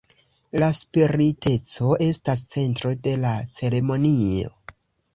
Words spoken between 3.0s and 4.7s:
de la ceremonio.